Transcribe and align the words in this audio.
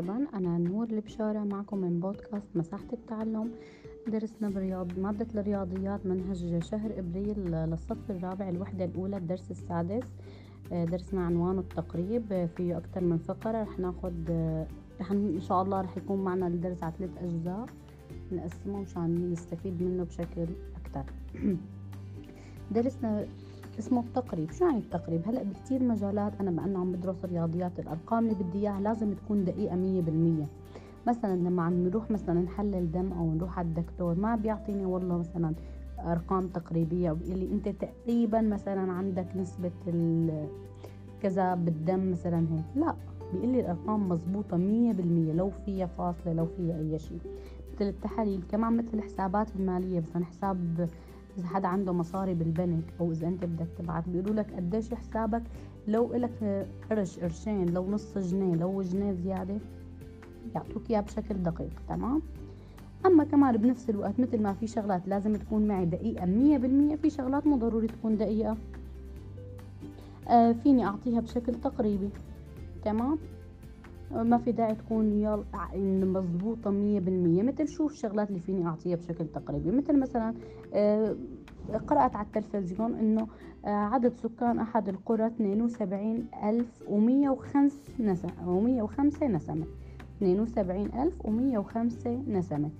مرحبا 0.00 0.26
أنا 0.34 0.58
نور 0.58 0.86
البشارة 0.90 1.38
معكم 1.38 1.78
من 1.78 2.00
بودكاست 2.00 2.48
مساحة 2.54 2.92
التعلم. 2.92 3.50
درسنا 4.06 4.48
برياض 4.48 4.98
مادة 4.98 5.26
الرياضيات 5.34 6.06
منهج 6.06 6.62
شهر 6.62 6.98
إبريل 6.98 7.38
للصف 7.50 8.10
الرابع 8.10 8.48
الوحدة 8.48 8.84
الأولى 8.84 9.16
الدرس 9.16 9.50
السادس. 9.50 10.06
درسنا 10.70 11.26
عنوان 11.26 11.58
التقريب 11.58 12.48
فيه 12.56 12.76
أكثر 12.76 13.04
من 13.04 13.18
فقرة. 13.18 13.62
رح 13.62 13.78
ناخد 13.78 14.30
رح 15.00 15.10
إن 15.12 15.40
شاء 15.40 15.62
الله 15.62 15.80
رح 15.80 15.96
يكون 15.96 16.24
معنا 16.24 16.46
الدرس 16.46 16.82
على 16.82 16.92
ثلاث 16.98 17.22
أجزاء 17.22 17.66
نقسمه 18.32 18.80
مشان 18.80 19.32
نستفيد 19.32 19.82
منه 19.82 20.04
بشكل 20.04 20.46
أكثر. 20.84 21.12
درسنا 22.76 23.26
اسمه 23.78 24.00
التقريب. 24.00 24.50
شو 24.50 24.64
يعني 24.64 24.78
التقريب؟ 24.78 25.28
هلا 25.28 25.42
بكتير 25.42 25.82
مجالات 25.82 26.32
أنا 26.40 26.50
بأنه 26.50 26.78
عم 26.78 26.92
بدرس 26.92 27.24
رياضيات 27.24 27.78
الأرقام 27.78 28.24
اللي 28.28 28.44
بدي 28.44 28.58
إياها 28.58 28.80
لازم 28.80 29.14
تكون 29.14 29.44
دقيقة 29.44 29.76
مية 29.76 30.00
بالمية. 30.00 30.46
مثلا 31.06 31.36
لما 31.36 31.62
عم 31.62 31.84
نروح 31.84 32.10
مثلا 32.10 32.40
نحلل 32.40 32.92
دم 32.92 33.12
أو 33.12 33.34
نروح 33.34 33.58
على 33.58 33.68
الدكتور 33.68 34.14
ما 34.14 34.36
بيعطيني 34.36 34.84
والله 34.84 35.18
مثلا 35.18 35.54
أرقام 35.98 36.48
تقريبية. 36.48 37.10
وبيقول 37.10 37.38
لي 37.38 37.52
أنت 37.52 37.68
تقريبا 37.68 38.40
مثلا 38.40 38.92
عندك 38.92 39.36
نسبة 39.36 39.70
كذا 41.20 41.54
بالدم 41.54 42.10
مثلا 42.10 42.38
هيك. 42.38 42.64
لا 42.76 42.94
بيقول 43.32 43.48
لي 43.48 43.60
الارقام 43.60 44.18
مية 44.52 44.92
بالمية 44.92 45.32
لو 45.32 45.50
فيها 45.50 45.86
فاصلة 45.86 46.32
لو 46.32 46.46
فيها 46.46 46.78
أي 46.78 46.98
شيء. 46.98 47.20
مثل 47.74 47.88
التحاليل 47.88 48.42
كمان 48.50 48.76
مثل 48.76 48.88
الحسابات 48.94 49.56
المالية 49.56 50.00
مثلا 50.00 50.24
حساب 50.24 50.88
إذا 51.38 51.46
حدا 51.46 51.68
عنده 51.68 51.92
مصاري 51.92 52.34
بالبنك 52.34 52.84
أو 53.00 53.12
إذا 53.12 53.28
أنت 53.28 53.44
بدك 53.44 53.68
تبعت 53.78 54.08
بيقولوا 54.08 54.34
لك 54.34 54.54
قديش 54.54 54.94
حسابك 54.94 55.42
لو 55.88 56.14
إلك 56.14 56.66
قرش 56.90 57.18
قرشين 57.18 57.66
لو 57.74 57.90
نص 57.90 58.18
جنيه 58.18 58.54
لو 58.56 58.82
جنيه 58.82 59.12
زيادة 59.12 59.58
يعطوك 60.54 60.90
إياه 60.90 61.00
بشكل 61.00 61.42
دقيق 61.42 61.82
تمام؟ 61.88 62.22
أما 63.06 63.24
كمان 63.24 63.56
بنفس 63.56 63.90
الوقت 63.90 64.20
مثل 64.20 64.42
ما 64.42 64.52
في 64.52 64.66
شغلات 64.66 65.08
لازم 65.08 65.36
تكون 65.36 65.68
معي 65.68 65.86
دقيقة 65.86 66.26
مية 66.26 66.58
بالمية 66.58 66.96
في 66.96 67.10
شغلات 67.10 67.46
مو 67.46 67.56
ضروري 67.56 67.86
تكون 67.86 68.16
دقيقة. 68.16 68.56
آه 70.28 70.52
فيني 70.52 70.84
أعطيها 70.86 71.20
بشكل 71.20 71.54
تقريبي 71.54 72.08
تمام؟ 72.84 73.18
ما 74.12 74.38
في 74.38 74.52
داعي 74.52 74.74
تكون 74.74 75.12
يلا 75.12 75.44
مضبوطة 76.04 76.70
مية 76.70 77.00
بالمية. 77.00 77.42
مثل 77.42 77.68
شو 77.68 77.86
الشغلات 77.86 78.28
اللي 78.28 78.40
فيني 78.40 78.66
أعطيها 78.66 78.96
بشكل 78.96 79.26
تقريبي. 79.26 79.70
مثل 79.70 80.00
مثلا 80.00 80.34
آه، 80.74 81.16
قرأت 81.86 82.16
على 82.16 82.26
التلفزيون 82.26 82.94
أنه 82.94 83.26
آه، 83.64 83.68
عدد 83.68 84.14
سكان 84.14 84.58
أحد 84.58 84.88
القرى 84.88 85.26
72105 85.26 87.80
نسمة. 88.00 88.30
و105 88.46 89.22
نسمة 89.22 89.66
72105 90.22 92.22
نسمة. 92.28 92.70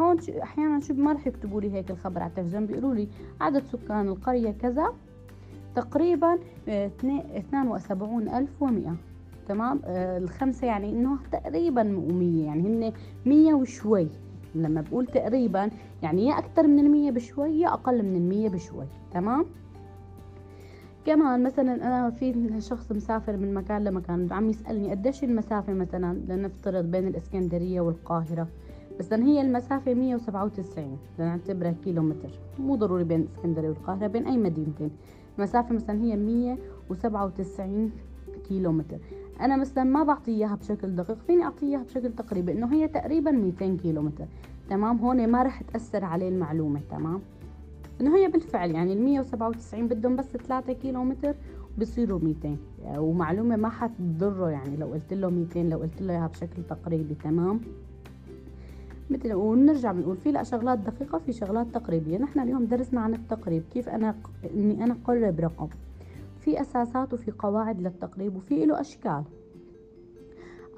هون 0.00 0.16
أحيانا 0.42 0.80
شو 0.80 0.94
ما 0.94 1.12
رح 1.12 1.26
يكتبوا 1.26 1.60
لي 1.60 1.72
هيك 1.72 1.90
الخبر 1.90 2.22
على 2.22 2.30
التلفزيون. 2.30 2.66
بيقولوا 2.66 2.94
لي 2.94 3.08
عدد 3.40 3.64
سكان 3.64 4.08
القرية 4.08 4.50
كذا 4.50 4.86
تقريبا 5.74 6.38
آه، 6.68 6.86
72100 6.86 8.96
تمام؟ 9.48 9.80
آه 9.84 10.18
الخمسة 10.18 10.66
يعني 10.66 10.90
إنه 10.90 11.18
تقريبا 11.32 11.82
مية 11.82 12.46
يعني 12.46 12.62
هن 12.62 12.92
مية 13.26 13.54
وشوي. 13.54 14.08
لما 14.54 14.80
بقول 14.80 15.06
تقريبا 15.06 15.70
يعني 16.02 16.26
يا 16.26 16.38
أكثر 16.38 16.66
من 16.66 16.78
المية 16.78 17.10
بشوي 17.10 17.60
يا 17.60 17.68
أقل 17.68 18.02
من 18.02 18.16
المية 18.16 18.48
بشوي. 18.48 18.86
تمام؟ 19.12 19.46
كمان 21.06 21.42
مثلا 21.42 21.74
أنا 21.74 22.10
في 22.10 22.50
شخص 22.60 22.92
مسافر 22.92 23.36
من 23.36 23.54
مكان 23.54 23.84
لمكان 23.84 24.28
عم 24.32 24.50
يسألني 24.50 24.90
قديش 24.90 25.24
المسافة 25.24 25.72
مثلا 25.72 26.18
لنفترض 26.28 26.84
بين 26.84 27.08
الإسكندرية 27.08 27.80
والقاهرة؟ 27.80 28.48
بس 28.98 29.12
هي 29.12 29.40
المسافة 29.40 29.94
197 29.94 30.98
لنعتبرها 31.18 31.74
كيلو 31.84 32.02
متر 32.02 32.30
مو 32.58 32.76
ضروري 32.76 33.04
بين 33.04 33.20
الاسكندرية 33.20 33.68
والقاهرة 33.68 34.06
بين 34.06 34.26
أي 34.26 34.36
مدينتين. 34.36 34.90
المسافة 35.38 35.74
مثلا 35.74 36.00
هي 36.02 36.16
197 36.16 37.90
كيلو 38.48 38.72
متر 38.72 38.98
أنا 39.40 39.56
مثلا 39.56 39.84
ما 39.84 40.02
بعطي 40.02 40.30
إياها 40.30 40.54
بشكل 40.54 40.96
دقيق 40.96 41.18
فيني 41.26 41.44
أعطي 41.44 41.66
إياها 41.66 41.82
بشكل 41.82 42.12
تقريبي 42.12 42.52
إنه 42.52 42.72
هي 42.72 42.88
تقريبا 42.88 43.30
200 43.30 43.76
كيلو 43.76 44.02
متر 44.02 44.26
تمام؟ 44.70 44.98
هون 44.98 45.26
ما 45.26 45.42
رح 45.42 45.62
تأثر 45.62 46.04
عليه 46.04 46.28
المعلومة 46.28 46.80
تمام؟ 46.90 47.20
إنه 48.00 48.16
هي 48.16 48.28
بالفعل 48.28 48.70
يعني 48.70 48.92
ال 48.92 49.02
197 49.02 49.88
بدهم 49.88 50.16
بس 50.16 50.26
3 50.26 50.72
كيلو 50.72 51.04
متر 51.04 51.34
بصيروا 51.78 52.18
200 52.18 52.56
ومعلومة 52.98 53.56
ما 53.56 53.68
حتضره 53.68 54.50
يعني 54.50 54.76
لو 54.76 54.86
قلت 54.86 55.12
له 55.14 55.30
200 55.30 55.62
لو 55.62 55.78
قلت 55.78 56.02
له 56.02 56.12
إياها 56.12 56.26
بشكل 56.26 56.62
تقريبي 56.62 57.14
تمام؟ 57.14 57.60
مثل 59.10 59.32
ونرجع 59.32 59.92
بنقول 59.92 60.16
في 60.16 60.32
لا 60.32 60.42
شغلات 60.42 60.78
دقيقة 60.78 61.18
في 61.18 61.32
شغلات 61.32 61.66
تقريبية. 61.74 62.18
نحن 62.18 62.40
اليوم 62.40 62.64
درسنا 62.64 63.00
عن 63.00 63.14
التقريب 63.14 63.62
كيف 63.72 63.88
أنا 63.88 64.14
إني 64.54 64.84
أنا 64.84 64.96
أقرب 65.02 65.40
رقم. 65.40 65.68
في 66.46 66.60
أساسات 66.60 67.14
وفي 67.14 67.30
قواعد 67.30 67.80
للتقريب 67.80 68.36
وفي 68.36 68.66
له 68.66 68.80
أشكال. 68.80 69.24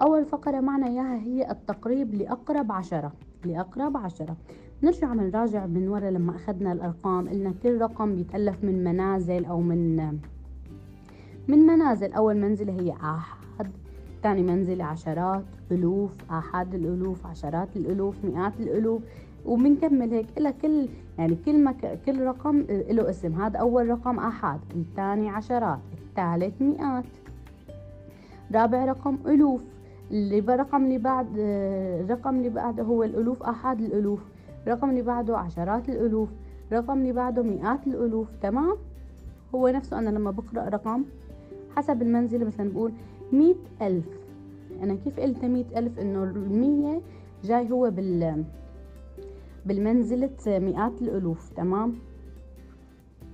أول 0.01 0.25
فقرة 0.25 0.61
معنا 0.61 0.87
إياها 0.87 1.17
هي 1.17 1.51
التقريب 1.51 2.15
لأقرب 2.15 2.73
عشرة 2.73 3.13
لأقرب 3.45 3.97
عشرة. 3.97 4.37
نرجع 4.83 5.15
بنراجع 5.15 5.67
من 5.67 5.89
ورا 5.89 6.11
لما 6.11 6.37
أخذنا 6.37 6.73
الأرقام 6.73 7.29
قلنا 7.29 7.55
كل 7.63 7.81
رقم 7.81 8.15
بيتألف 8.15 8.65
من 8.65 8.85
منازل 8.85 9.45
أو 9.45 9.61
من 9.61 9.97
من 11.49 11.59
منازل. 11.59 12.13
أول 12.13 12.37
منزلة 12.37 12.73
هي 12.73 12.93
آحاد 12.93 13.71
ثاني 14.23 14.43
منزلة 14.43 14.85
عشرات 14.85 15.45
ألوف 15.73 16.13
آحاد 16.31 16.75
الألوف 16.75 17.27
عشرات 17.27 17.77
الألوف 17.77 18.25
مئات 18.25 18.61
الألوف. 18.61 19.03
وبنكمل 19.49 20.11
هيك 20.11 20.27
إلى 20.39 20.55
كل 20.63 20.89
يعني 21.19 21.37
كل 21.47 21.65
مك... 21.65 21.99
كل 22.07 22.21
رقم 22.21 22.59
له 22.69 23.11
اسم. 23.11 23.43
هذا 23.43 23.59
أول 23.59 23.89
رقم 23.89 24.19
آحاد 24.19 24.61
الثاني 24.77 25.29
عشرات. 25.29 25.79
الثالث 25.99 26.63
مئات. 26.63 27.05
رابع 28.55 28.85
رقم 28.85 29.19
ألوف. 29.27 29.61
اللي 30.11 30.41
برقم 30.41 30.85
اللي 30.85 30.99
بعد 30.99 31.27
الرقم 31.39 32.37
اللي 32.37 32.49
بعده 32.49 32.83
هو 32.83 33.05
الألوف 33.05 33.43
آحاد 33.43 33.81
الألوف. 33.81 34.21
الرقم 34.67 34.91
اللي 34.91 35.03
بعده 35.03 35.39
عشرات. 35.39 35.89
الألوف. 35.89 36.29
الرقم 36.73 36.99
اللي 36.99 37.13
بعده 37.13 37.43
مئات. 37.43 37.87
الألوف. 37.87 38.29
تمام؟ 38.43 38.77
هو 39.55 39.69
نفسه 39.69 39.99
أنا 39.99 40.11
لما 40.11 40.31
بقرأ 40.31 40.69
رقم 40.69 41.05
حسب 41.77 42.03
المنزلة 42.03 42.45
مثلا 42.45 42.71
بقول 42.73 42.93
مئة 43.33 43.87
ألف. 43.87 44.05
أنا 44.83 44.95
كيف 44.95 45.21
قلت 45.21 45.45
مئة 45.45 45.79
ألف؟ 45.79 45.99
إنه 45.99 46.25
المية 46.25 47.01
جاي 47.45 47.71
هو 47.71 47.91
بال 47.91 48.45
بالمنزلة 49.69 50.31
مئات 50.47 51.03
الألوف 51.03 51.51
تمام؟ 51.57 51.95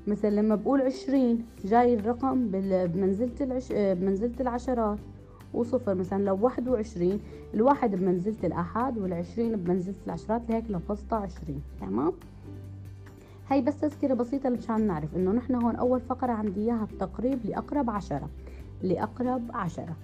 مثلا 0.07 0.31
لما 0.31 0.55
بقول 0.55 0.83
عشرين 0.83 1.47
جاي 1.65 1.95
الرقم 1.95 2.49
بمنزلة 2.51 3.35
العش... 3.41 3.73
بمنزلة 3.73 4.35
العشرات 4.41 4.99
وصفر. 5.55 5.95
مثلا 5.95 6.25
لو 6.25 6.39
واحد 6.43 6.69
وعشرين 6.69 7.21
الواحد 7.55 7.95
بمنزلة 7.95 8.37
الآحاد 8.45 8.99
والعشرين 8.99 9.57
بمنزلة 9.57 9.95
العشرات 10.07 10.43
لهيك 10.49 10.65
لفظتها 10.71 11.19
عشرين 11.19 11.63
تمام؟ 11.81 12.13
هاي 13.51 13.61
بس 13.63 13.81
تذكرة 13.81 14.15
بسيطة 14.15 14.51
مشان 14.51 14.87
نعرف 14.87 15.17
إنه 15.17 15.33
نحن 15.33 15.55
هون 15.55 15.77
أول 15.77 16.01
فقرة 16.01 16.33
عندي 16.33 16.61
إياها 16.61 16.87
التقريب 16.93 17.39
لأقرب 17.45 17.91
عشرة 17.91 18.29
لأقرب 18.83 19.43
عشرة. 19.55 19.97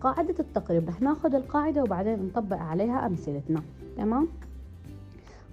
قاعدة 0.00 0.34
التقريب 0.40 0.88
رح 0.88 1.02
ناخذ 1.02 1.34
القاعدة 1.34 1.82
وبعدين 1.82 2.26
نطبق 2.26 2.56
عليها 2.56 3.06
أمثلتنا 3.06 3.62
تمام؟ 3.96 4.28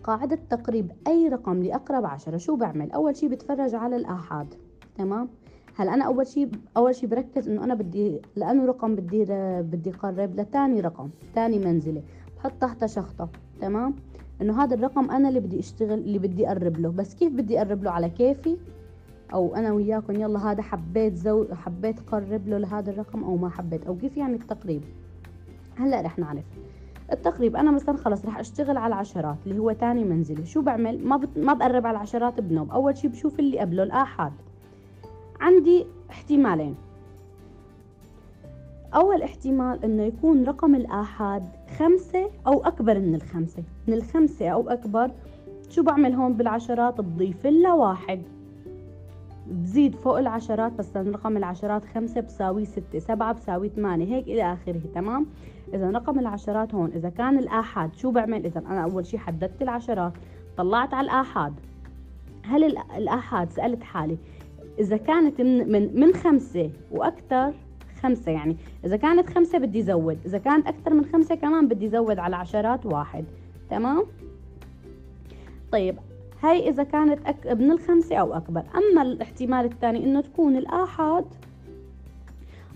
قاعدة 0.06 0.40
تقريب 0.50 0.92
أي 1.08 1.28
رقم 1.28 1.64
لأقرب 1.64 2.06
عشرة 2.06 2.38
شو 2.38 2.56
بعمل؟ 2.56 2.92
أول 2.92 3.16
شي 3.16 3.28
بتفرج 3.28 3.76
على 3.76 3.96
الآحاد 3.96 4.54
تمام؟ 4.98 5.30
هلا 5.76 5.94
أنا 5.94 6.06
أول 6.06 6.28
شي 6.28 6.48
أول 6.78 6.96
شي 6.96 7.08
بركز 7.08 7.50
إنه 7.50 7.64
أنا 7.64 7.74
بدي 7.74 8.22
لأنه 8.36 8.66
رقم 8.66 8.96
بدي 8.96 9.26
بدي 9.62 9.92
قرب 9.92 10.40
لتاني 10.40 10.82
رقم 10.82 11.10
تاني 11.36 11.60
منزلة 11.60 12.02
بحط 12.38 12.52
تحت 12.62 12.86
شخطة 12.86 13.30
تمام؟ 13.62 13.96
إنه 14.42 14.64
هذا 14.64 14.76
الرقم 14.76 15.12
أنا 15.12 15.30
اللي 15.30 15.40
بدي 15.40 15.60
أشتغل 15.60 16.00
اللي 16.00 16.20
بدي 16.20 16.48
أقرب 16.48 16.80
له 16.80 16.90
بس 16.90 17.16
كيف 17.16 17.34
بدي 17.34 17.62
أقرب 17.62 17.84
له 17.84 17.92
على 17.92 18.10
كيفي؟ 18.10 18.58
أو 19.34 19.56
أنا 19.56 19.74
وياكم 19.74 20.16
يلا 20.16 20.52
هذا 20.52 20.62
حبيت 20.62 21.16
زو 21.16 21.46
حبيت 21.54 22.00
قرب 22.00 22.48
له 22.48 22.58
لهذا 22.58 22.92
الرقم 22.92 23.24
أو 23.24 23.38
ما 23.38 23.50
حبيت 23.50 23.86
أو 23.86 23.96
كيف 23.96 24.18
يعني 24.18 24.36
التقريب؟ 24.36 24.82
هلا 25.78 26.02
رح 26.02 26.20
نعرف 26.20 26.46
التقريب 27.12 27.56
أنا 27.56 27.72
مثلا 27.72 27.98
خلص 27.98 28.26
رح 28.26 28.40
أشتغل 28.40 28.78
على 28.78 28.94
العشرات 28.94 29.38
اللي 29.46 29.60
هو 29.60 29.72
تاني 29.72 30.04
منزلة 30.04 30.46
شو 30.46 30.62
بعمل؟ 30.62 31.08
ما 31.08 31.18
بت... 31.18 31.38
ما 31.38 31.54
بقرب 31.54 31.88
على 31.88 31.96
العشرات 31.98 32.42
بنوب 32.42 32.72
أول 32.72 32.98
شي 32.98 33.08
بشوف 33.08 33.40
اللي 33.40 33.60
قبله 33.60 33.84
الآحاد. 33.84 34.32
عندي 35.40 35.86
احتمالين. 36.10 36.76
أول 38.96 39.22
احتمال 39.22 39.84
إنه 39.84 40.04
يكون 40.04 40.44
رقم 40.44 40.76
الآحاد 40.76 41.44
خمسة 41.78 42.30
أو 42.48 42.64
أكبر 42.64 43.00
من 43.00 43.16
الخمسة. 43.16 43.64
من 43.88 43.94
الخمسة 43.94 44.50
أو 44.50 44.70
أكبر 44.70 45.12
شو 45.70 45.84
بعمل 45.84 46.14
هون 46.14 46.34
بالعشرات؟ 46.34 47.02
بضيف 47.02 47.46
لها 47.46 47.74
واحد 47.74 48.22
بزيد 49.48 49.96
فوق 49.96 50.18
العشرات 50.18 50.80
مثلا 50.80 51.12
رقم 51.12 51.38
العشرات 51.38 51.86
خمسة 51.86 52.22
بساوي 52.22 52.66
ستة 52.66 53.00
سبعة 53.00 53.34
بساوي 53.34 53.70
ثمانية 53.70 54.16
هيك 54.16 54.28
إلى 54.28 54.54
آخره 54.54 54.82
تمام؟ 54.96 55.26
إذا 55.74 55.90
رقم 55.90 56.20
العشرات 56.20 56.76
هون 56.76 56.92
إذا 56.92 57.10
كان 57.10 57.40
الآحاد 57.40 57.96
شو 57.96 58.12
بعمل؟ 58.12 58.46
إذا 58.46 58.60
أنا 58.60 58.84
أول 58.84 59.06
شي 59.06 59.18
حددت 59.18 59.62
العشرات 59.62 60.14
طلعت 60.58 60.94
على 60.94 61.06
الآحاد. 61.06 61.54
هل 62.44 62.64
الآحاد 62.98 63.52
سألت 63.52 63.84
حالي 63.84 64.18
إذا 64.80 64.98
كانت 64.98 65.42
من 65.42 65.72
من, 65.72 66.00
من 66.00 66.14
خمسة 66.14 66.72
وأكثر 66.92 67.54
خمسة 68.02 68.32
يعني 68.32 68.58
إذا 68.86 68.98
كانت 68.98 69.30
خمسة 69.30 69.58
بدي 69.58 69.84
زود 69.84 70.18
إذا 70.26 70.38
كانت 70.38 70.68
أكثر 70.68 70.94
من 70.94 71.06
خمسة 71.06 71.36
كمان 71.36 71.68
بدي 71.68 71.90
زود 71.90 72.20
على 72.20 72.36
عشرات 72.36 72.86
واحد 72.86 73.26
تمام؟ 73.70 74.04
طيب 75.72 75.96
هاي 76.46 76.70
إذا 76.70 76.84
كانت 76.84 77.20
أك... 77.26 77.48
من 77.48 77.72
الخمسة 77.72 78.16
أو 78.16 78.34
أكبر. 78.34 78.64
أما 78.76 79.02
الاحتمال 79.02 79.66
الثاني 79.66 80.04
إنه 80.04 80.22
تكون 80.22 80.58
الآحاد 80.58 81.26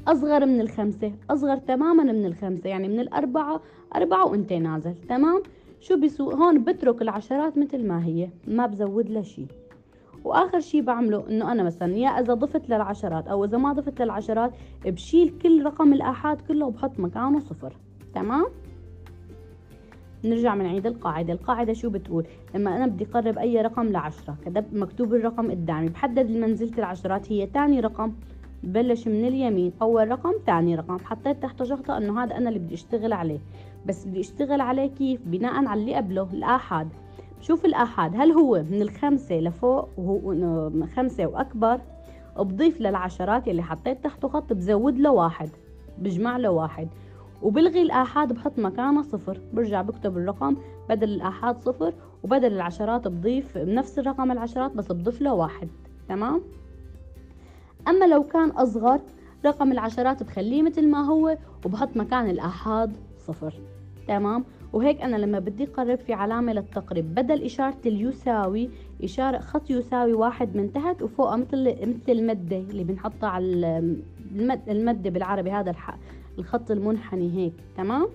أصغر 0.07 0.45
من 0.45 0.61
الخمسة 0.61 1.11
أصغر 1.29 1.57
تماما 1.57 2.03
من 2.03 2.25
الخمسة. 2.25 2.69
يعني 2.69 2.87
من 2.87 2.99
الأربعة 2.99 3.61
أربعة 3.95 4.25
وأنت 4.25 4.53
نازل 4.53 4.95
تمام؟ 5.09 5.43
شو 5.81 5.97
بيسوي؟ 5.97 6.33
هون 6.33 6.63
بترك 6.63 7.01
العشرات 7.01 7.57
مثل 7.57 7.87
ما 7.87 8.05
هي 8.05 8.29
ما 8.47 8.65
بزود 8.67 9.09
لها 9.09 9.21
شي. 9.21 9.45
وآخر 10.23 10.59
شي 10.59 10.81
بعمله 10.81 11.23
إنه 11.29 11.51
أنا 11.51 11.63
مثلا 11.63 11.95
يا 11.95 12.09
إذا 12.09 12.33
ضفت 12.33 12.69
للعشرات 12.69 13.27
أو 13.27 13.45
إذا 13.45 13.57
ما 13.57 13.73
ضفت 13.73 14.01
للعشرات 14.01 14.51
بشيل 14.85 15.33
كل 15.41 15.65
رقم 15.65 15.93
الآحاد 15.93 16.41
كله 16.41 16.65
وبحط 16.65 16.99
مكانه 16.99 17.39
صفر 17.39 17.73
تمام؟ 18.15 18.45
نرجع 20.25 20.55
بنعيد 20.55 20.87
القاعدة. 20.87 21.33
القاعدة 21.33 21.73
شو 21.73 21.89
بتقول؟ 21.89 22.25
لما 22.55 22.75
أنا 22.75 22.87
بدي 22.87 23.05
قرب 23.05 23.37
أي 23.37 23.61
رقم 23.61 23.87
لعشرة 23.87 24.35
كتب 24.45 24.65
مكتوب 24.73 25.13
الرقم 25.13 25.51
قدامي. 25.51 25.89
بحدد 25.89 26.31
منزلة 26.31 26.77
العشرات 26.77 27.31
هي 27.31 27.45
تاني 27.45 27.79
رقم. 27.79 28.13
بلش 28.63 29.07
من 29.07 29.27
اليمين 29.27 29.71
أول 29.81 30.11
رقم 30.11 30.33
تاني 30.45 30.75
رقم. 30.75 30.99
حطيت 30.99 31.41
تحته 31.43 31.65
شخطة 31.65 31.97
إنه 31.97 32.23
هذا 32.23 32.37
أنا 32.37 32.49
اللي 32.49 32.59
بدي 32.59 32.73
أشتغل 32.73 33.13
عليه. 33.13 33.39
بس 33.85 34.05
بدي 34.05 34.19
أشتغل 34.19 34.61
عليه 34.61 34.87
كيف؟ 34.87 35.21
بناء 35.25 35.65
على 35.65 35.81
اللي 35.81 35.95
قبله 35.95 36.27
الآحاد. 36.33 36.87
شوف 37.41 37.65
الآحاد 37.65 38.15
هل 38.15 38.31
هو 38.31 38.63
من 38.71 38.81
الخمسة 38.81 39.35
لفوق 39.35 39.89
وهو 39.97 40.71
خمسة 40.95 41.25
وأكبر؟ 41.25 41.79
بضيف 42.37 42.81
للعشرات 42.81 43.47
اللي 43.47 43.63
حطيت 43.63 44.03
تحته 44.03 44.27
خط 44.27 44.53
بزود 44.53 44.97
له 44.97 45.11
واحد 45.11 45.49
بجمع 45.97 46.37
له 46.37 46.49
واحد. 46.49 46.87
وبلغي 47.41 47.81
الآحاد 47.81 48.33
بحط 48.33 48.59
مكانه 48.59 49.01
صفر. 49.01 49.41
برجع 49.53 49.81
بكتب 49.81 50.17
الرقم 50.17 50.55
بدل 50.89 51.09
الآحاد 51.09 51.61
صفر 51.61 51.93
وبدل 52.23 52.53
العشرات 52.53 53.07
بضيف 53.07 53.57
بنفس 53.57 53.99
الرقم 53.99 54.31
العشرات 54.31 54.71
بس 54.71 54.91
بضيف 54.91 55.21
له 55.21 55.33
واحد. 55.33 55.69
تمام؟ 56.09 56.41
أما 57.87 58.05
لو 58.05 58.23
كان 58.23 58.49
أصغر 58.49 58.99
رقم 59.45 59.71
العشرات 59.71 60.23
بخليه 60.23 60.61
مثل 60.63 60.87
ما 60.87 61.05
هو 61.05 61.37
وبحط 61.65 61.97
مكان 61.97 62.29
الآحاد 62.29 62.91
صفر. 63.17 63.53
تمام؟ 64.07 64.43
وهيك 64.73 65.01
أنا 65.01 65.15
لما 65.15 65.39
بدي 65.39 65.65
قرب 65.65 65.97
في 65.99 66.13
علامة 66.13 66.53
للتقريب 66.53 67.15
بدل 67.15 67.43
إشارة 67.43 67.77
اليساوي 67.85 68.69
إشارة 69.03 69.37
خط 69.39 69.69
يساوي 69.69 70.13
واحد 70.13 70.55
من 70.55 70.73
تحت 70.73 71.01
وفوقها 71.01 71.35
مثل 71.35 71.75
مثل 71.81 72.11
المدة 72.11 72.57
اللي 72.57 72.83
بنحطها 72.83 73.29
على 73.29 73.95
المدة 74.67 75.09
بالعربي 75.09 75.51
هذا 75.51 75.71
الخط 76.39 76.71
المنحني 76.71 77.37
هيك 77.37 77.53
تمام؟ 77.77 78.07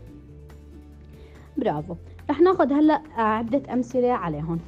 برافو. 1.57 1.95
رح 2.31 2.41
ناخذ 2.41 2.73
هلأ 2.73 3.03
عدة 3.17 3.73
أمثلة 3.73 4.13
عليهم. 4.13 4.59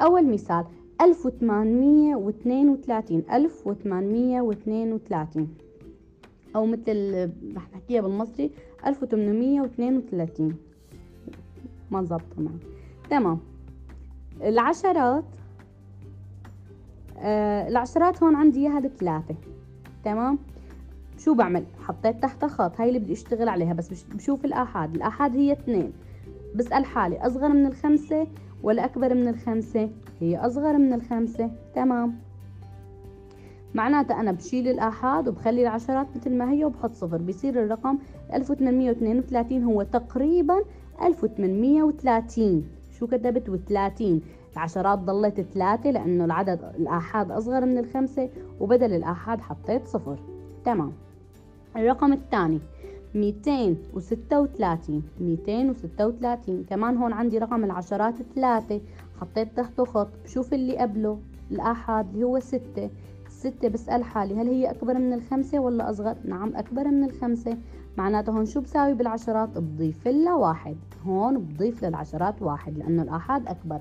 أول 0.00 0.32
مثال 0.32 0.64
1832 1.00 3.22
1832 3.32 5.48
أو 6.56 6.66
مثل 6.66 7.30
رح 7.56 7.62
نحكيها 7.74 8.00
بالمصري 8.00 8.50
1832 8.86 10.54
ما 11.90 12.02
زبط 12.02 12.38
معي 12.38 12.58
تمام. 13.10 13.38
العشرات 14.42 15.24
آه 17.18 17.68
العشرات 17.68 18.22
هون 18.22 18.34
عندي 18.34 18.60
إياها 18.60 18.80
بثلاثة 18.80 19.34
تمام؟ 20.04 20.38
شو 21.18 21.34
بعمل؟ 21.34 21.64
حطيت 21.80 22.22
تحتها 22.22 22.48
خط 22.48 22.80
هاي 22.80 22.88
اللي 22.88 22.98
بدي 22.98 23.12
أشتغل 23.12 23.48
عليها 23.48 23.72
بس 23.72 24.04
بشوف 24.14 24.44
الآحاد 24.44 24.94
الآحاد 24.94 25.36
هي 25.36 25.52
اثنين. 25.52 25.92
بسأل 26.54 26.84
حالي 26.84 27.26
أصغر 27.26 27.48
من 27.48 27.66
الخمسة 27.66 28.26
ولا 28.62 28.84
أكبر 28.84 29.14
من 29.14 29.28
الخمسة؟ 29.28 29.90
هي 30.20 30.36
أصغر 30.36 30.78
من 30.78 30.92
الخمسة 30.92 31.50
تمام. 31.74 32.14
معناتها 33.74 34.20
أنا 34.20 34.32
بشيل 34.32 34.68
الآحاد 34.68 35.28
وبخلي 35.28 35.62
العشرات 35.62 36.06
مثل 36.16 36.34
ما 36.34 36.50
هي 36.50 36.64
وبحط 36.64 36.94
صفر 36.94 37.16
بيصير 37.16 37.62
الرقم 37.64 37.98
1832 38.34 39.64
هو 39.64 39.82
تقريبا 39.82 40.64
1830 41.02 42.64
شو 42.98 43.06
كتبت؟ 43.06 43.50
و30 43.50 44.02
العشرات 44.52 44.98
ضلت 44.98 45.40
ثلاثة 45.40 45.90
لأنه 45.90 46.24
العدد 46.24 46.72
الآحاد 46.78 47.30
أصغر 47.30 47.64
من 47.64 47.78
الخمسة 47.78 48.28
وبدل 48.60 48.92
الآحاد 48.92 49.40
حطيت 49.40 49.86
صفر. 49.86 50.18
تمام. 50.64 50.92
الرقم 51.76 52.12
الثاني 52.12 52.60
236 53.14 55.02
236 55.20 56.64
كمان 56.64 56.96
هون 56.96 57.12
عندي 57.12 57.38
رقم 57.38 57.64
العشرات 57.64 58.14
ثلاثة. 58.34 58.80
حطيت 59.20 59.56
تحته 59.56 59.84
خط 59.84 60.08
بشوف 60.24 60.54
اللي 60.54 60.76
قبله 60.78 61.18
الآحاد 61.50 62.14
اللي 62.14 62.24
هو 62.24 62.40
ستة. 62.40 62.90
ستة 63.28 63.68
بسأل 63.68 64.04
حالي 64.04 64.34
هل 64.34 64.48
هي 64.48 64.70
أكبر 64.70 64.94
من 64.94 65.12
الخمسة 65.12 65.58
ولا 65.58 65.90
أصغر؟ 65.90 66.16
نعم 66.24 66.56
أكبر 66.56 66.84
من 66.84 67.04
الخمسة. 67.04 67.56
معناته 67.98 68.32
هون 68.32 68.46
شو 68.46 68.60
بساوي 68.60 68.94
بالعشرات؟ 68.94 69.58
بضيف 69.58 70.08
لها 70.08 70.34
واحد 70.34 70.76
هون 71.06 71.38
بضيف 71.38 71.84
للعشرات 71.84 72.42
واحد 72.42 72.78
لأنه 72.78 73.02
الآحاد 73.02 73.46
أكبر. 73.46 73.80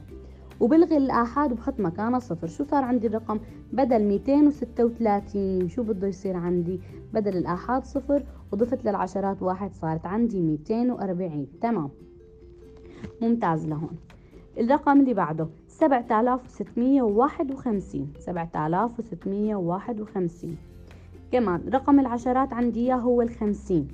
وبلغي 0.59 0.97
الآحاد 0.97 1.51
وبحط 1.51 1.79
مكانها 1.79 2.19
صفر. 2.19 2.47
شو 2.47 2.63
صار 2.63 2.83
عندي 2.83 3.07
الرقم؟ 3.07 3.39
بدل 3.73 4.03
236 4.03 5.69
شو 5.69 5.83
بده 5.83 6.07
يصير 6.07 6.37
عندي؟ 6.37 6.79
بدل 7.13 7.37
الآحاد 7.37 7.85
صفر 7.85 8.23
وضفت 8.51 8.85
للعشرات 8.85 9.41
واحد 9.41 9.73
صارت 9.73 10.05
عندي 10.05 10.41
240 10.41 11.47
تمام. 11.61 11.89
ممتاز 13.21 13.67
لهون. 13.67 13.97
الرقم 14.57 14.99
اللي 14.99 15.13
بعده 15.13 15.47
7651 15.67 18.13
7651 18.19 20.57
كمان 21.31 21.61
رقم 21.73 21.99
العشرات 21.99 22.53
عندي 22.53 22.79
إياه 22.79 22.95
هو 22.95 23.21
الخمسين. 23.21 23.87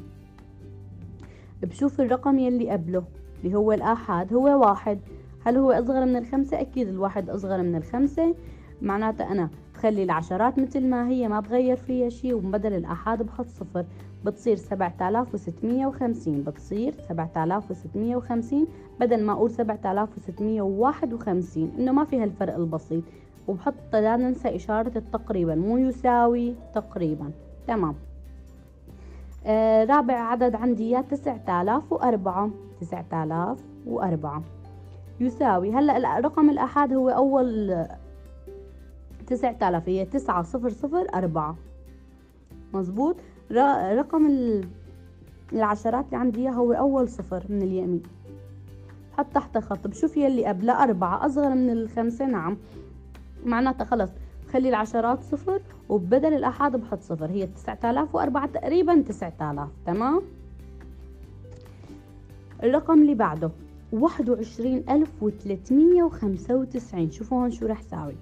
بشوف 1.64 2.02
الرقم 2.02 2.40
يلي 2.40 2.70
قبله 2.70 3.04
اللي 3.44 3.58
هو 3.58 3.72
الآحاد 3.72 4.34
هو 4.34 4.62
واحد. 4.62 5.00
هل 5.46 5.58
هو 5.58 5.72
أصغر 5.72 6.06
من 6.06 6.16
الخمسة؟ 6.16 6.62
أكيد 6.62 6.88
الواحد 6.88 7.30
أصغر 7.30 7.62
من 7.62 7.76
الخمسة. 7.76 8.36
معناتها 8.82 9.32
أنا 9.32 9.50
بخلي 9.74 10.04
العشرات 10.04 10.60
مثل 10.60 10.88
ما 10.88 11.08
هي 11.08 11.28
ما 11.28 11.40
بغير 11.40 11.76
فيها 11.76 12.10
شيء 12.10 12.34
وبدل 12.34 12.74
الآحاد 12.74 13.24
بحط 13.24 13.48
صفر. 13.48 13.86
بتصير 14.26 14.56
7650 14.56 16.44
بتصير 16.44 16.94
7650 17.10 18.68
بدل 19.00 19.24
ما 19.24 19.34
أقول 19.34 19.52
7651 19.52 21.72
إنه 21.80 21.92
ما 21.92 22.04
في 22.04 22.24
هالفرق 22.24 22.56
البسيط. 22.56 23.04
وبحط 23.48 23.74
لا 23.94 24.18
ننسى 24.18 24.56
إشارة 24.56 24.98
التقريبا 24.98 25.56
مو 25.56 25.78
يساوي 25.78 26.56
تقريبا. 26.76 27.32
تمام. 27.68 27.96
آه 29.46 29.86
رابع 29.86 30.14
عدد 30.14 30.56
عندي 30.56 31.02
9004 31.02 32.50
9004 32.82 34.44
يساوي. 35.24 35.72
هلأ 35.72 36.20
رقم 36.20 36.50
الآحاد 36.50 36.94
هو 36.94 37.10
أول 37.10 37.78
تسعة 39.28 39.70
آلاف 39.70 39.90
هي 39.90 40.06
تسعة 40.06 40.44
صفر 40.44 40.70
صفر 40.70 41.08
أربعة. 41.16 41.56
مزبوط 42.74 43.16
رقم 43.52 44.62
العشرات 45.54 46.06
اللي 46.06 46.18
عندي 46.18 46.50
هو 46.50 46.74
أول 46.74 47.10
صفر 47.10 47.44
من 47.50 47.62
اليمين. 47.62 48.04
حط 49.18 49.26
تحت 49.34 49.58
خط 49.58 49.88
بشوف 49.88 50.18
يلي 50.18 50.46
قبله 50.46 50.84
أربعة 50.84 51.26
أصغر 51.26 51.50
من 51.50 51.70
الخمسة 51.70 52.26
نعم. 52.26 52.58
معناتها 53.46 53.86
خلص 53.86 54.10
خلي 54.52 54.70
العشرات 54.70 55.20
صفر 55.24 55.62
وبدل 55.90 56.34
الأحاد 56.34 56.76
بحط 56.76 57.02
صفر. 57.02 57.30
هي 57.30 57.48
تسعة 57.48 57.80
آلاف 57.84 58.16
وأربعة 58.16 58.46
تقريبا 58.48 59.02
تسعة 59.02 59.52
آلاف 59.52 59.70
تمام؟ 59.86 60.22
الرقم 62.64 63.02
اللي 63.02 63.16
بعده. 63.16 63.52
واحد 63.94 64.30
وعشرين 64.30 64.84
ألف 64.90 65.24
وثلاثمية 65.24 66.04
وخمسة 66.04 66.56
وتسعين. 66.56 67.12
شوفوا 67.12 67.38
هون 67.38 67.52
شو 67.52 67.66
رح 67.66 67.82
ساوي 67.82 68.16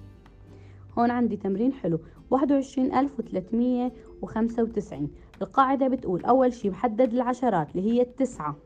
هون 0.98 1.10
عندي 1.10 1.36
تمرين 1.36 1.72
حلو. 1.72 2.00
واحد 2.30 2.52
وعشرين 2.52 2.94
ألف 2.94 3.18
وثلاثمية 3.18 3.92
وخمسة 4.22 4.62
وتسعين. 4.62 5.10
القاعدة 5.42 5.88
بتقول 5.88 6.24
أول 6.24 6.52
شي 6.52 6.70
بحدد 6.70 7.14
العشرات 7.14 7.76
اللي 7.76 7.92
هي 7.92 8.02
التسعة. 8.02 8.56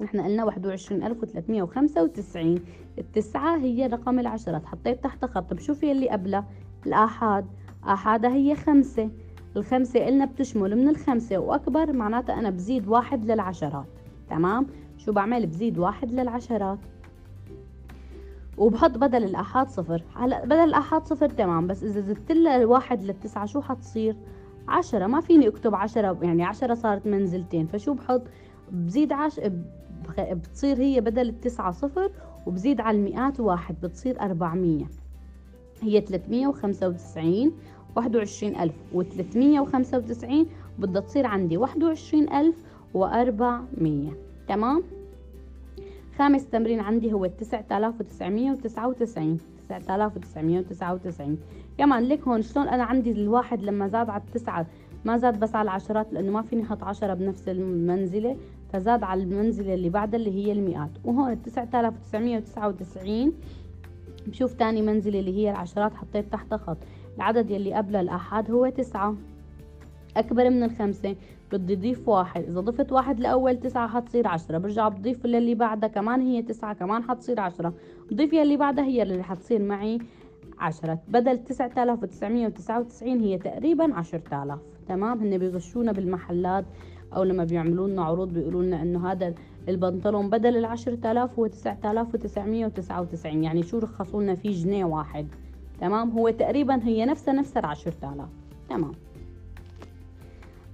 نحن 0.00 0.20
قلنا 0.20 0.44
واحد 0.44 0.66
وعشرين 0.66 1.02
ألف 1.02 1.22
وثلاثمية 1.22 1.62
وخمسة 1.62 2.02
وتسعين. 2.02 2.60
التسعة 2.98 3.56
هي 3.56 3.86
رقم 3.86 4.18
العشرات. 4.18 4.66
حطيت 4.66 5.04
تحت 5.04 5.24
خط. 5.24 5.54
بشوف 5.54 5.82
يلي 5.82 6.08
قبلها؟ 6.08 6.46
الآحاد. 6.86 7.46
آحادها 7.84 8.34
هي 8.34 8.54
خمسة. 8.54 9.10
الخمسة 9.56 10.08
إلنا 10.08 10.24
بتشمل 10.24 10.76
من 10.76 10.88
الخمسة 10.88 11.38
وأكبر 11.38 11.92
معناتها 11.92 12.38
أنا 12.38 12.50
بزيد 12.50 12.88
واحد 12.88 13.24
للعشرات. 13.24 13.86
تمام؟ 14.30 14.66
شو 15.04 15.12
بعمل؟ 15.12 15.46
بزيد 15.46 15.78
واحد 15.78 16.10
للعشرات. 16.12 16.78
وبحط 18.58 18.98
بدل 18.98 19.24
الآحاد 19.24 19.68
صفر. 19.68 20.02
هلا 20.16 20.44
بدل 20.44 20.58
الآحاد 20.58 21.04
صفر 21.04 21.28
تمام 21.28 21.66
بس 21.66 21.84
إذا 21.84 22.00
زدت 22.00 22.32
لها 22.32 22.66
واحد 22.66 23.02
للتسعة 23.04 23.46
شو 23.46 23.60
حتصير؟ 23.60 24.16
عشرة. 24.68 25.06
ما 25.06 25.20
فيني 25.20 25.48
أكتب 25.48 25.74
عشرة 25.74 26.18
يعني 26.22 26.44
عشرة 26.44 26.74
صارت 26.74 27.06
منزلتين. 27.06 27.66
فشو 27.66 27.94
بحط؟ 27.94 28.22
بزيد 28.72 29.12
عش 29.12 29.40
بتصير 30.18 30.78
هي 30.78 31.00
بدل 31.00 31.28
التسعة 31.28 31.70
صفر 31.70 32.10
وبزيد 32.46 32.80
على 32.80 32.98
المئات 32.98 33.40
واحد 33.40 33.80
بتصير 33.82 34.20
أربعمية. 34.20 34.86
هي 35.80 36.00
تلتمية 36.00 36.46
وخمسة 36.46 36.88
وتسعين 36.88 37.52
واحد 37.96 38.16
وعشرين 38.16 38.56
ألف. 38.56 38.74
وتلتمية 38.92 39.60
وخمسة 39.60 39.98
وتسعين 39.98 40.46
بدها 40.78 41.00
تصير 41.02 41.26
عندي 41.26 41.56
واحد 41.56 41.82
وعشرين 41.82 42.32
ألف 42.32 42.56
وأربعمية. 42.94 44.23
تمام؟ 44.48 44.82
خامس 46.18 46.46
تمرين 46.50 46.80
عندي 46.80 47.12
هو 47.12 47.24
التسعة 47.24 47.64
آلاف 47.72 48.00
وتسعمية 48.00 48.50
وتسعة 48.50 48.88
وتسعين. 48.88 49.38
تسعة 49.58 49.96
آلاف 49.96 50.16
وتسعمية 50.16 50.58
وتسعة 50.58 50.94
وتسعين. 50.94 51.38
كمان 51.78 52.02
لك 52.02 52.28
هون 52.28 52.42
شلون 52.42 52.68
أنا 52.68 52.84
عندي 52.84 53.10
الواحد 53.10 53.62
لما 53.62 53.88
زاد 53.88 54.10
على 54.10 54.22
التسعة 54.22 54.66
ما 55.04 55.16
زاد 55.16 55.40
بس 55.40 55.54
على 55.54 55.62
العشرات 55.62 56.12
لأنه 56.12 56.32
ما 56.32 56.42
فيني 56.42 56.62
أحط 56.62 56.82
عشرة 56.84 57.14
بنفس 57.14 57.48
المنزلة 57.48 58.36
فزاد 58.72 59.02
على 59.02 59.22
المنزلة 59.22 59.74
اللي 59.74 59.88
بعدها 59.88 60.20
اللي 60.20 60.30
هي 60.30 60.52
المئات. 60.52 60.90
وهون 61.04 61.32
التسعة 61.32 61.68
آلاف 61.74 61.94
وتسعمية 61.94 62.36
وتسعة 62.36 62.68
وتسعين 62.68 63.32
بشوف 64.26 64.52
تاني 64.52 64.82
منزلة 64.82 65.20
اللي 65.20 65.36
هي 65.36 65.50
العشرات 65.50 65.94
حطيت 65.94 66.32
تحتها 66.32 66.56
خط. 66.58 66.78
العدد 67.16 67.50
يلي 67.50 67.74
قبل 67.74 67.96
الآحاد 67.96 68.50
هو 68.50 68.68
تسعة. 68.68 69.14
أكبر 70.16 70.50
من 70.50 70.62
الخمسة. 70.62 71.16
بدي 71.58 71.74
أضيف 71.74 72.08
واحد. 72.08 72.42
إذا 72.42 72.60
ضفت 72.60 72.92
واحد 72.92 73.20
لأول 73.20 73.56
تسعة 73.56 73.88
حتصير 73.88 74.28
عشرة. 74.28 74.58
برجع 74.58 74.88
بضيف 74.88 75.26
للي 75.26 75.54
بعدها 75.54 75.88
كمان 75.88 76.20
هي 76.20 76.42
تسعة 76.42 76.74
كمان 76.74 77.02
حتصير 77.02 77.40
عشرة. 77.40 77.74
بضيف 78.10 78.32
يلي 78.32 78.56
بعدها 78.56 78.84
هي 78.84 79.02
اللي 79.02 79.22
حتصير 79.22 79.62
معي 79.62 79.98
عشرة. 80.58 80.98
بدل 81.08 81.44
تسعة 81.44 81.70
آلاف 81.78 82.02
وتسعمية 82.02 82.46
وتسعة 82.46 82.80
وتسعين 82.80 83.20
هي 83.20 83.38
تقريبا 83.38 83.94
عشرة 83.94 84.42
آلاف. 84.42 84.58
تمام؟ 84.88 85.18
هن 85.18 85.38
بيغشونا 85.38 85.92
بالمحلات 85.92 86.64
أو 87.16 87.22
لما 87.22 87.44
بيعملوا 87.44 87.88
لنا 87.88 88.04
عروض 88.04 88.32
بيقولوا 88.32 88.62
لنا 88.62 88.82
إنه 88.82 89.12
هذا 89.12 89.34
البنطلون 89.68 90.30
بدل 90.30 90.56
العشرة 90.56 91.10
آلاف 91.12 91.38
هو 91.38 91.46
تسعة 91.46 91.78
آلاف 91.84 92.14
وتسعمية 92.14 92.66
وتسعة 92.66 93.00
وتسعين. 93.00 93.44
يعني 93.44 93.62
شو 93.62 93.78
رخصوا 93.78 94.22
لنا 94.22 94.34
فيه 94.34 94.64
جنيه 94.64 94.84
واحد؟ 94.84 95.26
تمام؟ 95.80 96.10
هو 96.10 96.30
تقريبا 96.30 96.84
هي 96.84 97.04
نفسها 97.04 97.34
نفس 97.34 97.56
العشرة 97.56 98.12
آلاف. 98.14 98.28
تمام؟ 98.68 98.92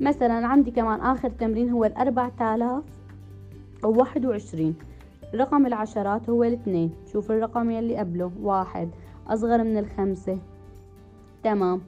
مثلا 0.00 0.46
عندي 0.46 0.70
كمان 0.70 1.00
آخر 1.00 1.30
تمرين 1.30 1.70
هو 1.70 1.84
الأربعة 1.84 2.54
آلاف 2.54 2.82
وواحد 3.84 4.26
وعشرين. 4.26 4.74
رقم 5.34 5.66
العشرات 5.66 6.30
هو 6.30 6.44
الاثنين 6.44 6.90
شوف 7.12 7.30
الرقم 7.30 7.70
يلي 7.70 7.96
قبله. 7.96 8.32
واحد. 8.42 8.88
أصغر 9.26 9.64
من 9.64 9.78
الخمسة 9.78 10.38
تمام. 11.42 11.80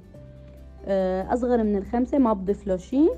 آه، 0.87 1.35
أصغر 1.35 1.63
من 1.63 1.77
الخمسة 1.77 2.19
ما 2.19 2.33
بضيف 2.33 2.67
له 2.67 2.77
شي. 2.77 3.09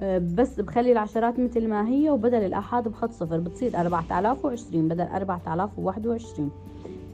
آه، 0.00 0.18
بس 0.18 0.60
بخلي 0.60 0.92
العشرات 0.92 1.40
مثل 1.40 1.68
ما 1.68 1.88
هي 1.88 2.10
وبدل 2.10 2.44
الآحاد 2.46 2.88
بخط 2.88 3.10
صفر. 3.10 3.38
بتصير 3.38 3.80
أربعة 3.80 4.20
آلاف 4.20 4.44
وعشرين 4.44 4.88
بدل 4.88 5.06
أربعة 5.06 5.54
آلاف 5.54 5.78
وواحد 5.78 6.06
وعشرين. 6.06 6.50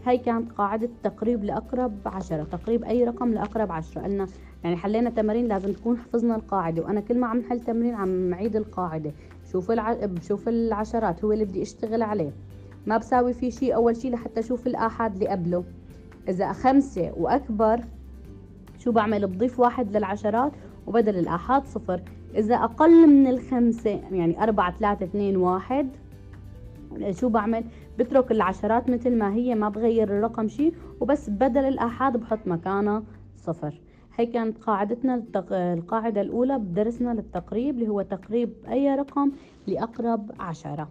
هاي 0.08 0.18
كانت 0.18 0.52
قاعدة 0.52 0.88
تقريب 1.02 1.44
لأقرب 1.44 1.92
عشرة 2.06 2.44
تقريب 2.44 2.84
أي 2.84 3.04
رقم 3.04 3.34
لأقرب 3.34 3.72
عشرة. 3.72 4.02
قلنا 4.02 4.26
يعني 4.64 4.76
حلينا 4.76 5.10
تمارين 5.10 5.46
لازم 5.46 5.72
تكون 5.72 5.98
حفظنا 5.98 6.36
القاعدة 6.36 6.82
وأنا 6.82 7.00
كل 7.00 7.18
ما 7.18 7.26
عم 7.26 7.38
نحل 7.38 7.60
تمرين 7.60 7.94
عم 7.94 8.30
معيد 8.30 8.56
القاعدة. 8.56 9.12
شوف 9.52 9.70
الع... 9.70 9.92
بشوف 9.92 10.48
العشرات 10.48 11.24
هو 11.24 11.32
اللي 11.32 11.44
بدي 11.44 11.62
أشتغل 11.62 12.02
عليه. 12.02 12.30
ما 12.86 12.96
بساوي 12.98 13.32
فيه 13.32 13.50
شيء 13.50 13.74
أول 13.74 13.96
شيء 13.96 14.12
لحتى 14.12 14.40
أشوف 14.40 14.66
الآحاد 14.66 15.12
اللي 15.12 15.28
قبله. 15.28 15.64
إذا 16.28 16.52
خمسة 16.52 17.12
وأكبر 17.16 17.80
شو 18.78 18.92
بعمل؟ 18.92 19.26
بضيف 19.26 19.60
واحد 19.60 19.96
للعشرات 19.96 20.52
وبدل 20.86 21.18
الآحاد 21.18 21.64
صفر. 21.64 22.00
إذا 22.34 22.54
أقل 22.54 23.06
من 23.06 23.26
الخمسة 23.26 24.00
يعني 24.12 24.42
أربعة 24.42 24.78
ثلاثة 24.78 25.04
اثنين 25.04 25.36
واحد 25.36 25.88
شو 27.10 27.28
بعمل؟ 27.28 27.64
بترك 27.98 28.32
العشرات 28.32 28.90
مثل 28.90 29.16
ما 29.16 29.34
هي 29.34 29.54
ما 29.54 29.68
بغير 29.68 30.08
الرقم 30.08 30.48
شيء 30.48 30.74
وبس 31.00 31.30
بدل 31.30 31.64
الآحاد 31.64 32.16
بحط 32.16 32.38
مكانها 32.46 33.02
صفر. 33.36 33.80
هي 34.16 34.26
كانت 34.26 34.58
قاعدتنا 34.58 35.22
القاعدة 35.52 36.20
الأولى 36.20 36.58
بدرسنا 36.58 37.10
للتقريب 37.14 37.74
اللي 37.74 37.88
هو 37.88 38.02
تقريب 38.02 38.52
أي 38.68 38.94
رقم 38.94 39.32
لأقرب 39.66 40.30
عشرة. 40.40 40.88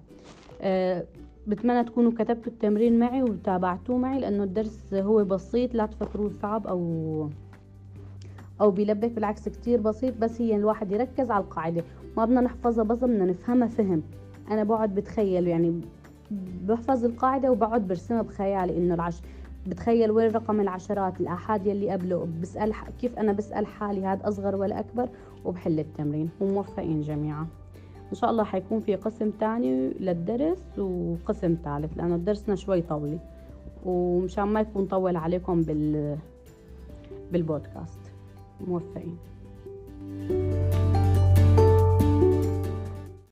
أه 0.61 1.05
بتمنى 1.47 1.83
تكونوا 1.83 2.11
كتبتوا 2.11 2.51
التمرين 2.51 2.99
معي 2.99 3.23
وتابعتوه 3.23 3.97
معي 3.97 4.19
لأنه 4.19 4.43
الدرس 4.43 4.93
هو 4.93 5.23
بسيط 5.23 5.75
لا 5.75 5.85
تفكروه 5.85 6.31
صعب 6.41 6.67
أو 6.67 7.29
أو 8.61 8.71
بيلبك. 8.71 9.11
بالعكس 9.11 9.49
كتير 9.49 9.81
بسيط 9.81 10.17
بس 10.17 10.41
هي 10.41 10.55
الواحد 10.55 10.91
يركز 10.91 11.31
على 11.31 11.43
القاعدة. 11.43 11.83
ما 12.17 12.25
بدنا 12.25 12.41
نحفظها 12.41 12.83
بس 12.83 12.97
بدنا 12.97 13.25
نفهمها 13.25 13.67
فهم. 13.67 14.03
أنا 14.51 14.63
بقعد 14.63 14.95
بتخيل 14.95 15.47
يعني 15.47 15.81
بحفظ 16.67 17.05
القاعدة 17.05 17.51
وبقعد 17.51 17.87
برسمها 17.87 18.21
بخيالي 18.21 18.77
إنه 18.77 18.93
العش 18.93 19.21
بتخيل 19.67 20.11
وين 20.11 20.31
رقم 20.31 20.61
العشرات 20.61 21.21
الآحاد 21.21 21.67
يلي 21.67 21.89
قبله 21.91 22.27
بسأل 22.41 22.73
كيف 23.01 23.19
أنا 23.19 23.31
بسأل 23.31 23.65
حالي 23.65 24.05
هذا 24.05 24.27
أصغر 24.27 24.55
ولا 24.55 24.79
أكبر؟ 24.79 25.09
وبحل 25.45 25.79
التمرين 25.79 26.29
وموفقين 26.41 27.01
جميعا. 27.01 27.47
إن 28.11 28.15
شاء 28.15 28.31
الله 28.31 28.43
حيكون 28.43 28.79
في 28.79 28.95
قسم 28.95 29.29
تاني 29.29 29.89
للدرس 29.89 30.79
وقسم 30.79 31.57
ثالث 31.63 31.97
لأنه 31.97 32.17
درسنا 32.17 32.55
شوي 32.55 32.81
طويل. 32.81 33.19
ومشان 33.85 34.43
ما 34.43 34.59
يكون 34.61 34.85
طول 34.85 35.15
عليكم 35.15 35.61
بال 35.61 36.17
بالبودكاست. 37.31 37.99
موفقين. 38.67 39.17